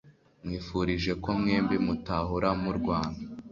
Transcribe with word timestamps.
Nkwifurije 0.43 1.11
ko 1.23 1.29
mwembi 1.39 1.75
mutahora 1.85 2.49
murwana 2.61 3.19